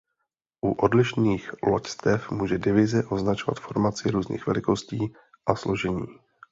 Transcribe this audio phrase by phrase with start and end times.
[0.61, 5.13] U odlišných loďstev může „divize“ označovat formaci různých velikostí
[5.45, 6.07] a složení.